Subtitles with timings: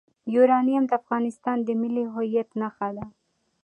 [0.35, 3.05] یورانیم د افغانستان د ملي هویت نښه ده.